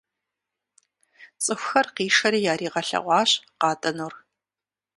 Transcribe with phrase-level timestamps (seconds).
[1.43, 4.13] ЦӀыхухэр къишэри яригъэлъэгъуащ къатӀынур.